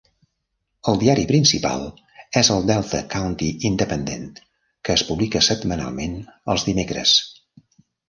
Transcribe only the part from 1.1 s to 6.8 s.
principal és el "Delta County Independent", que es publica setmanalment els